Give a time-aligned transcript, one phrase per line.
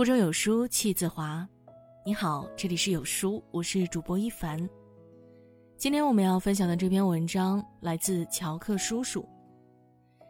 [0.00, 1.46] 腹中有书气自华。
[2.06, 4.66] 你好，这里是有书，我是主播一凡。
[5.76, 9.28] 今天我们要分享的这篇文章来自乔克叔叔。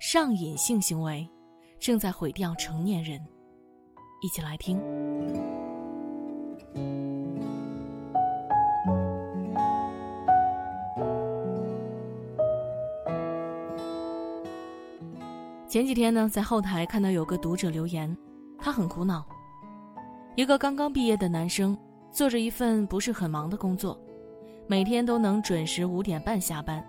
[0.00, 1.30] 上瘾性行为
[1.78, 3.24] 正在毁掉成年人，
[4.20, 4.80] 一起来听。
[15.68, 18.18] 前几天呢，在后台看到有个读者留言，
[18.58, 19.24] 他很苦恼。
[20.34, 21.76] 一个刚刚毕业的男生，
[22.10, 23.98] 做着一份不是很忙的工作，
[24.66, 26.82] 每天都能准时五点半下班。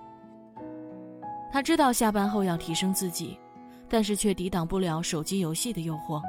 [1.52, 3.38] 他知道下班后要提升自己，
[3.90, 6.22] 但是却抵挡不了手机游戏的诱惑，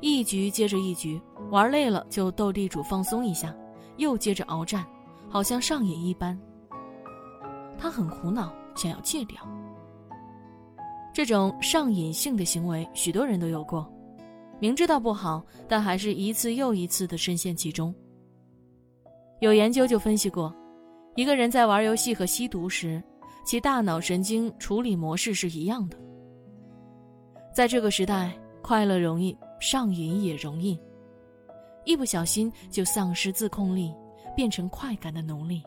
[0.00, 1.20] 一局接着一局，
[1.50, 3.54] 玩累了就斗地主放松一下，
[3.98, 4.82] 又接着鏖战，
[5.28, 6.38] 好像上瘾一般。
[7.76, 9.38] 他很苦恼，想要戒掉。
[11.12, 13.88] 这种上瘾性的行为，许多人都有过，
[14.60, 17.94] 明知道不好，但还是一次又一次的深陷其中。
[19.40, 20.54] 有研究就分析过，
[21.16, 23.02] 一个人在玩游戏和吸毒时，
[23.44, 25.96] 其大脑神经处理模式是一样的。
[27.52, 28.32] 在这个时代，
[28.62, 30.80] 快乐容易，上瘾也容易，
[31.84, 33.94] 一不小心就丧失自控力，
[34.34, 35.62] 变成快感的奴隶。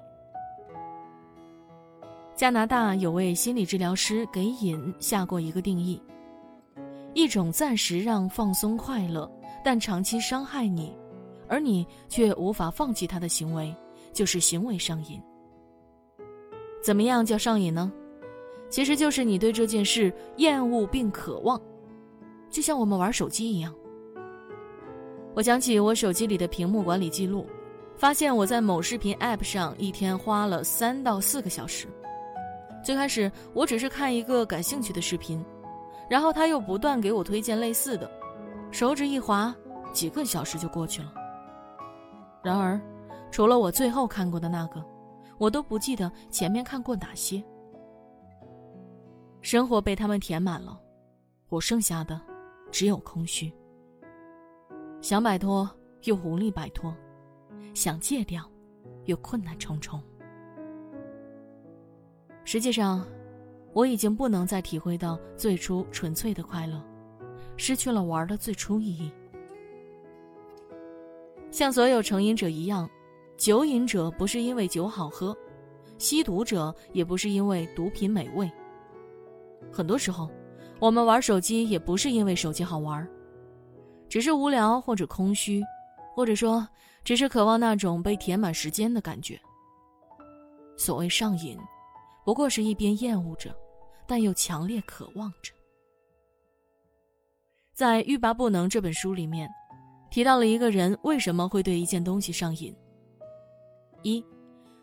[2.36, 6.02] 加拿大有位心理治疗师给瘾下过一个定义：
[7.18, 9.28] 一种暂时让放松快乐，
[9.64, 10.96] 但长期伤害你，
[11.48, 13.76] 而你却无法放弃他的行为，
[14.14, 15.20] 就是行为上瘾。
[16.80, 17.92] 怎么样叫上瘾呢？
[18.70, 21.59] 其实就是你对这件事厌恶并渴望，
[22.52, 23.74] 就像我们玩手机一样。
[25.34, 27.48] 我想起我手机里的屏幕管理记录，
[27.96, 31.88] 发现我在某视频 App 上一天花了三到四个小时。
[32.84, 35.44] 最开始我只是看一个感兴趣的视频，
[36.09, 38.09] 然后他又不断给我推荐类似的，
[38.72, 39.53] 手指一滑，
[39.91, 41.13] 几个小时就过去了。
[42.44, 42.79] 然而，
[43.31, 44.84] 除了我最后看过的那个，
[45.38, 47.44] 我都不记得前面看过哪些。
[49.41, 50.79] 生活被他们填满了，
[51.50, 52.19] 我剩下的
[52.72, 53.53] 只有空虚。
[55.01, 55.69] 想摆脱
[56.03, 56.94] 又无力摆脱，
[57.73, 58.44] 想戒掉
[59.06, 60.01] 又困难重重。
[62.44, 63.06] 实际上，
[63.78, 66.84] 我已经不能再体会到最初纯粹的快乐，
[67.58, 69.12] 失去了玩的最初意义。
[71.52, 72.90] 像所有成瘾者一样，
[73.38, 75.38] 酒瘾者不是因为酒好喝，
[76.00, 78.52] 吸毒者也不是因为毒品美味。
[79.72, 80.28] 很多时候，
[80.80, 83.08] 我们玩手机也不是因为手机好玩，
[84.09, 85.64] 只是无聊或者空虚，
[86.16, 86.68] 或者说
[87.04, 89.40] 只是渴望那种被填满时间的感觉。
[90.76, 91.56] 所谓上瘾。
[92.26, 93.56] 不过是一边厌恶着，
[94.07, 95.53] 但又强烈渴望着。
[97.73, 99.47] 在《欲罢不能》这本书里面，
[100.09, 102.75] 提到了一个人为什么会对一件东西上瘾：
[104.01, 104.25] 一、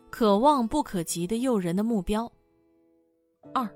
[0.09, 2.25] 可望不可及的诱人的目标；
[3.53, 3.69] 二、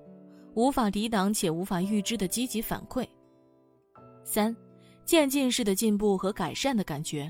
[0.53, 3.05] 无法抵挡且无法预知的积极反馈；
[4.23, 4.55] 三、
[5.03, 7.29] 渐进式的进步和改善的感觉；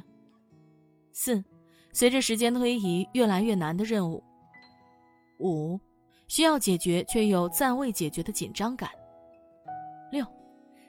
[1.12, 1.44] 四、
[1.92, 4.22] 随着时间推移越来越难的任务；
[5.40, 5.80] 五。
[6.30, 8.90] 需要解决却又暂未解决的紧张感。
[10.12, 10.26] 六，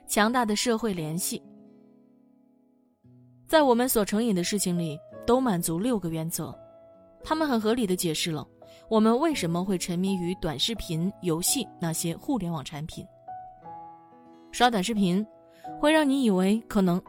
[0.07, 1.43] 强大的社会联系。
[3.47, 6.57] 在我们所成瘾的事情里，都满足六个原则，
[7.23, 8.47] 他们很合理的解释了
[8.87, 13.05] 我们为什么会沉迷于短视频、游戏那些互联网产品。
[14.51, 15.25] 刷短视频，
[15.79, 17.01] 会让你以为可能；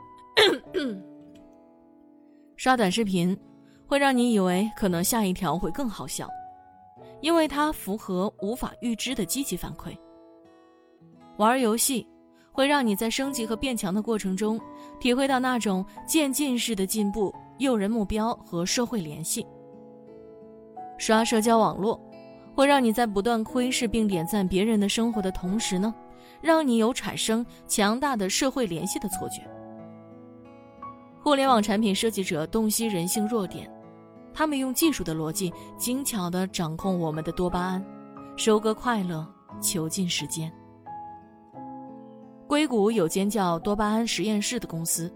[2.56, 3.38] 刷短视频，
[3.86, 6.26] 会让你以为可能下一条会更好笑。
[7.22, 9.96] 因为它符合无法预知的积极反馈。
[11.38, 12.06] 玩游戏
[12.52, 14.60] 会让你在升级和变强的过程中，
[15.00, 19.46] 体会到那种渐进式的进步、诱人目标和社会联系。
[20.98, 21.98] 刷社交网络
[22.54, 25.94] 会让你在不断窥视并点赞别人的生活的同时呢，
[26.42, 29.40] 让你有产生强大的社会联系的错觉。
[31.22, 33.71] 互联网产品设计者洞悉人性弱点。
[34.34, 37.84] 他们用技术的逻辑，精巧地掌控我们的多巴胺，
[38.36, 39.26] 收割快乐，
[39.60, 40.52] 囚禁时间。
[42.46, 45.12] 硅谷有间叫多巴胺实验室的公司，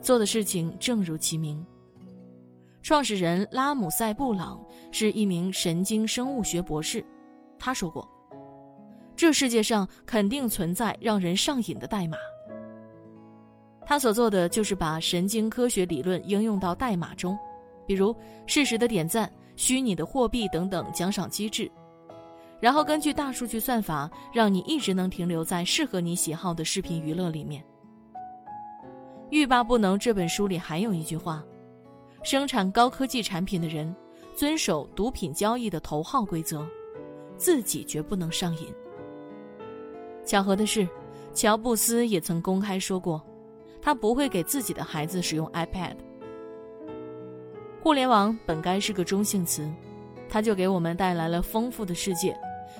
[0.00, 1.64] 做的事情正如其名。
[2.82, 4.62] 创始人拉姆塞布朗
[4.92, 7.02] 是一名神经生物学博士，
[7.58, 8.06] 他说过
[9.16, 12.18] ：“这世界上肯定存在让人上瘾的代码。”
[13.86, 17.38] 他所做的就是把神经科学理论应用到代码中。
[17.86, 18.14] 比如
[18.46, 21.70] 适时的点赞、虚拟的货币等等奖赏机制，
[22.60, 27.64] 然后根据大数据算法，让你一直能停留在适合你喜好的视频娱乐里面。
[29.30, 29.98] 欲罢不能。
[29.98, 31.42] 这本书里还有一句话：
[32.22, 33.94] 生产高科技产品的人
[34.34, 36.66] 遵守毒品交易的头号规则，
[37.36, 38.68] 自己绝不能上瘾。
[40.24, 40.88] 巧合的是，
[41.34, 43.20] 乔布斯也曾公开说过，
[43.82, 45.96] 他不会给自己的孩子使用 iPad。
[47.84, 49.70] 互联网本该是个中性词，
[50.26, 52.34] 它就给我们带来了丰富的世界，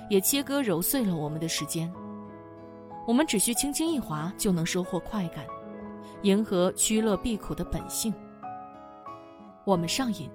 [0.08, 1.92] 也切割揉碎了我们的时间。
[3.06, 5.44] 我们只需轻轻一划就能收获快感，
[6.22, 8.14] 迎合趋乐避苦的本性。
[9.66, 10.26] 我们上瘾，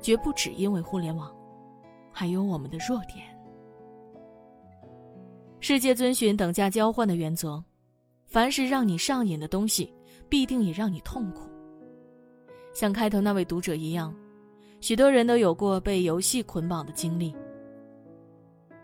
[0.00, 1.32] 绝不只因为互联网，
[2.10, 3.24] 还有我们的弱点。
[5.60, 7.62] 世界遵循等价交换的原则，
[8.26, 9.94] 凡是让你上瘾的东西，
[10.28, 11.42] 必定也让你痛苦。
[12.72, 14.14] 像开头那位读者一样，
[14.80, 17.34] 许多人都有过被游戏捆绑的经历。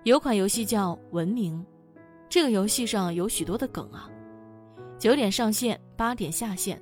[0.03, 1.59] 有款游戏叫《文明》，
[2.29, 4.11] 这个游戏上有许多的梗啊。
[4.99, 6.81] 九点上线，八点下线，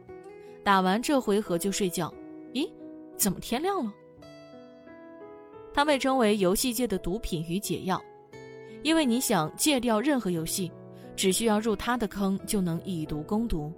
[0.65, 2.13] 打完这回合就睡觉。
[2.53, 2.71] 咦，
[3.17, 3.93] 怎么天亮了？
[5.75, 8.01] 它被称为游戏界的毒品与解药，
[8.83, 10.71] 因为你想戒掉任何游戏，
[11.17, 13.73] 只需要入它的坑就能以毒攻毒，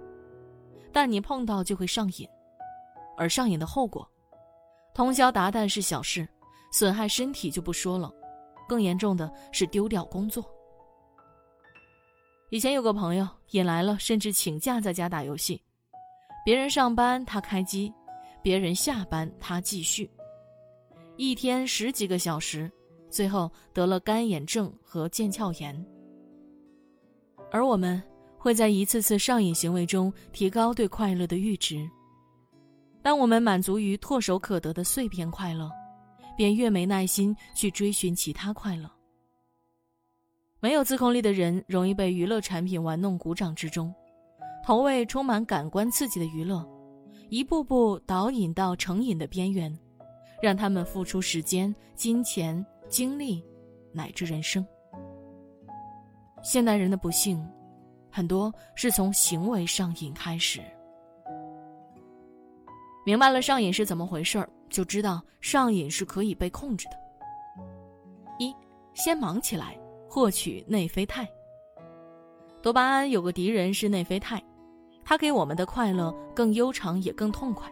[0.91, 2.27] 但你碰到就会上瘾。
[3.17, 4.07] 而上瘾的后果，
[4.93, 6.27] 通宵达旦是小事，
[6.71, 8.11] 损害身体就不说了，
[8.67, 10.43] 更严重的是丢掉工作。
[12.49, 15.61] 以前有个朋友引来了，甚至请假在家打游戏，
[16.45, 17.91] 别人上班他开机，
[18.41, 20.09] 别人下班他继续，
[21.17, 22.71] 一天十几个小时，
[23.09, 25.85] 最后得了干眼症和腱鞘炎。
[27.51, 28.01] 而我们
[28.37, 31.89] 会在一次次上瘾行为中提高对快乐的阈值。
[33.05, 35.69] 当我们满足于唾手可得的碎片快乐，
[36.35, 38.89] 便越没耐心去追寻其他快乐。
[40.59, 43.93] 没有自控力的人容易被娱乐产品玩弄鼓掌之中，
[44.63, 46.67] 投喂充满感官刺激的娱乐，
[47.29, 49.71] 一步步导引到成瘾的边缘，
[50.41, 53.45] 让他们付出时间、金钱、精力，
[53.93, 54.65] 乃至人生。
[56.41, 57.47] 现代人的不幸，
[58.09, 60.59] 很多是从行为上瘾开始。
[63.05, 66.97] 明白了上瘾是怎么回事儿，就知道上瘾是可以被控制的。
[68.39, 68.51] 一，
[68.95, 69.79] 先忙起来，
[70.09, 71.25] 获取内啡肽。
[72.63, 74.43] 多巴胺有个敌人是内啡肽，
[75.03, 77.71] 它给我们的快乐更悠长也更痛快。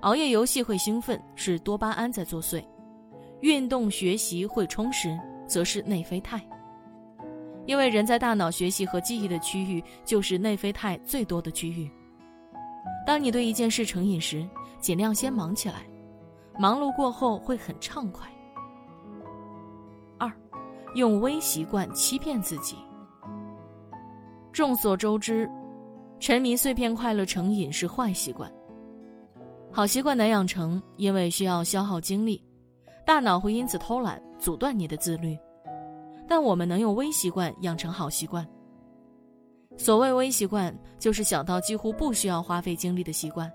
[0.00, 2.64] 熬夜游戏会兴奋，是多巴胺在作祟；
[3.42, 5.14] 运动学习会充实，
[5.46, 6.40] 则是内啡肽。
[7.66, 11.90] 因为人在大脑学习和记忆的区域就是内啡肽最多的区域。
[13.06, 14.46] 当你对一件事成瘾时，
[14.80, 15.86] 尽量先忙起来，
[16.58, 18.28] 忙碌过后会很畅快。
[20.18, 20.30] 二，
[20.94, 22.76] 用微习惯欺骗自己。
[24.52, 25.48] 众所周知，
[26.20, 28.52] 沉迷碎片快乐成瘾是坏习惯。
[29.70, 32.42] 好习惯难养成，因为需要消耗精力，
[33.06, 35.38] 大脑会因此偷懒，阻断你的自律。
[36.26, 38.46] 但我们能用微习惯养成好习惯。
[39.78, 43.50] 所谓微习惯，就是小到几乎不需要花费精力的习惯，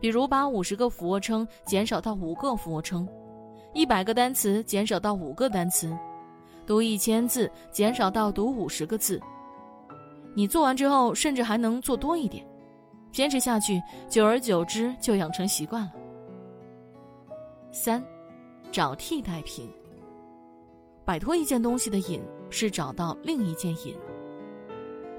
[0.00, 3.08] 比如把五十个俯卧撑减少到五个俯卧撑，
[3.72, 5.96] 一百个单词减少到五个单词，
[6.66, 9.20] 读一千字减少到读五十个字。
[10.34, 12.44] 你做完之后，甚至还能做多一点，
[13.12, 15.92] 坚持下去，久而久之就养成习惯了。
[17.70, 18.04] 三，
[18.72, 19.70] 找替代品。
[21.04, 23.96] 摆脱一件东西的瘾，是找到另一件瘾。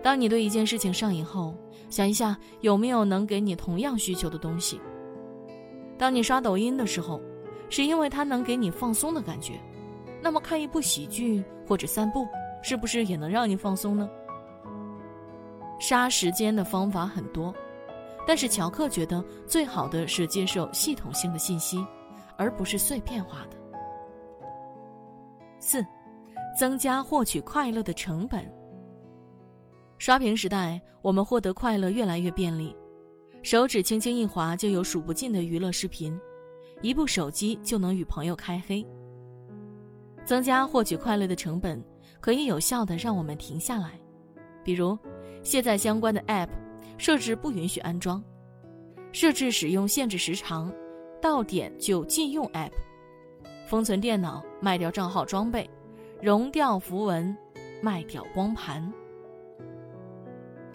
[0.04, 1.56] 当你对一件事情上瘾后，
[1.90, 4.80] 想一下有没有能给你同样需求的东西。
[5.98, 7.20] 当你刷抖音的时候，
[7.70, 9.60] 是因为它能给你放松的感觉，
[10.22, 12.28] 那么看一部喜剧或者散步，
[12.62, 14.10] 是不是也能让你放松呢？
[15.80, 17.54] 杀时间的方法很多，
[18.26, 21.86] 但是乔克觉得最好的是接受系统性的信息，
[22.38, 23.58] 而不是碎片化的。
[25.60, 25.86] 四，
[26.58, 28.57] 增加获取快乐的成本。
[29.98, 32.76] 刷屏时代，我们获得快乐越来越便利，
[33.42, 36.18] 手指轻轻一划就有数不尽的娱乐视频，
[36.82, 38.86] 一部手机就能与朋友开黑。
[40.24, 41.84] 增加获取快乐的成本，
[42.20, 44.00] 可以有效的让我们停下来，
[44.64, 44.98] 比如
[45.42, 46.50] 卸载相关的 App，
[46.98, 48.24] 设置不允许安装，
[49.12, 50.72] 设置使用限制时长，
[51.20, 52.72] 到点就禁用 App，
[53.66, 55.68] 封存电脑，卖掉账号装备，
[56.22, 57.36] 融掉符文，
[57.82, 58.94] 卖掉光盘。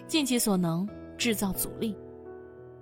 [0.07, 1.95] 尽其所能制造阻力，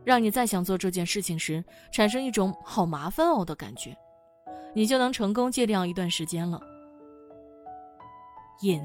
[0.04, 3.96] 让你在想做这件事情时产生一种好麻烦哦的感觉，
[4.74, 6.60] 你就能成功戒掉一段时间了。
[8.62, 8.82] 瘾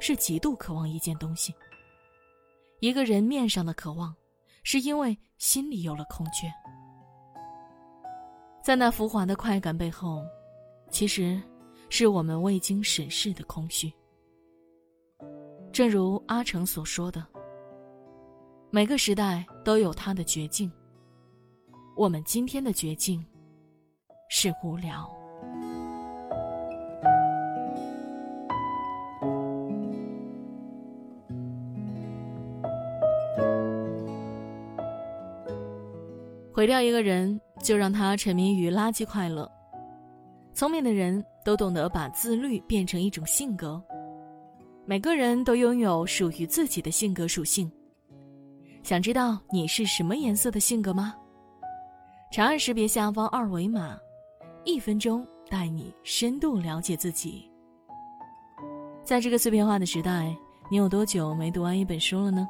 [0.00, 1.54] 是极度渴望一件东西，
[2.80, 4.14] 一个人面上的渴望，
[4.62, 6.52] 是因为心里有了空缺。
[8.62, 10.22] 在那浮华的快感背后，
[10.90, 11.40] 其实
[11.90, 13.92] 是我们未经审视的空虚。
[15.70, 17.24] 正如阿成所说的
[18.74, 20.68] ：“每个时代都有它的绝境。
[21.96, 23.24] 我们今天的绝境
[24.28, 25.08] 是无聊。”
[36.52, 39.48] 毁掉一个人，就让他沉迷于垃圾快乐。
[40.52, 43.80] 聪明的人都懂得把自律变成一种性格。
[44.84, 47.70] 每个人都拥有属于自己的性格属性。
[48.84, 51.14] 想知道你是什么颜色的性格吗？
[52.30, 53.96] 长按识别下方二维码，
[54.62, 57.50] 一分钟带你深度了解自己。
[59.02, 60.36] 在这个碎片化的时代，
[60.70, 62.46] 你有多久没读完一本书了呢？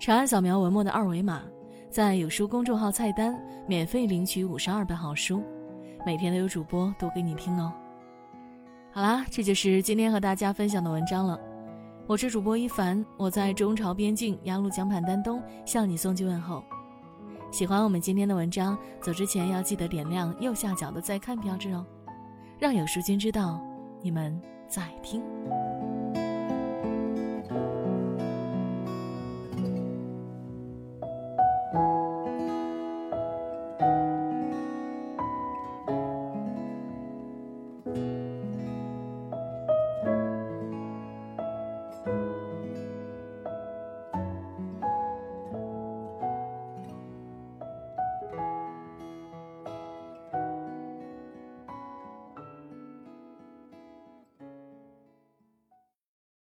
[0.00, 1.40] 长按扫描文末的二维码。
[1.88, 3.34] 在有书公众号菜单
[3.66, 5.40] 免费领取五十二本好书，
[6.04, 7.72] 每天都有主播读给你听哦。
[8.92, 11.38] 好啦，这就是今天和大家分享的文章了。
[12.08, 16.64] 我是主播一凡，我在中朝边境鸭绿江畔丹东向你送去问候。
[17.52, 21.84] 喜欢我们今天的文章，走之前要记得点亮右下角的再看标志哦，
[22.58, 23.60] 让有书君知道
[24.00, 25.22] 你们在听。